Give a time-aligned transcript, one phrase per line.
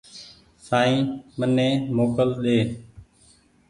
[0.67, 1.05] سائين
[1.39, 2.59] مني موڪل ۮي